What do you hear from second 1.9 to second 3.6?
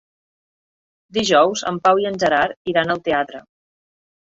i en Gerard iran al teatre.